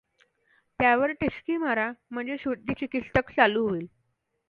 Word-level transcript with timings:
त्यावर 0.79 1.11
टिचकी 1.11 1.57
मारा 1.57 1.91
म्हणजे 2.11 2.35
शुद्धिचिकित्सक 2.39 3.31
चालू 3.31 3.67
होईल. 3.67 3.85